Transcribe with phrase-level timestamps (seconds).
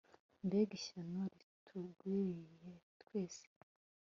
[0.45, 3.45] mbega ishyano ritugwiriye twese